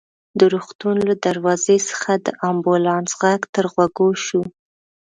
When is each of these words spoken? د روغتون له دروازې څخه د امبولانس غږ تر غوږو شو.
د 0.39 0.41
روغتون 0.53 0.95
له 1.09 1.15
دروازې 1.25 1.77
څخه 1.89 2.11
د 2.25 2.27
امبولانس 2.49 3.11
غږ 3.21 3.41
تر 3.55 3.65
غوږو 3.73 4.09
شو. 4.25 4.41